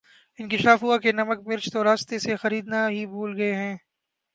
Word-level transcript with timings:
انکشاف 0.39 0.79
ہوا 0.83 0.97
کہ 1.03 1.11
نمک 1.11 1.39
مرچ 1.47 1.65
تو 1.73 1.83
راستے 1.83 2.19
سے 2.19 2.35
خریدنا 2.41 2.87
ہی 2.89 3.05
بھول 3.05 3.31
گئے 3.37 3.53
ہیں 3.55 3.75